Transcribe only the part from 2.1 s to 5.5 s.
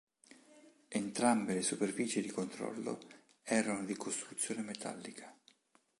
di controllo erano di costruzione metallica.